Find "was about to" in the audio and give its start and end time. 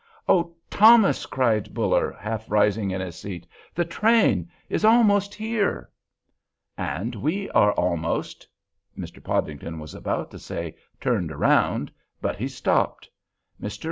9.77-10.39